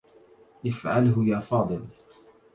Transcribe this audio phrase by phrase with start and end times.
[0.65, 1.85] افعله يا فاضل.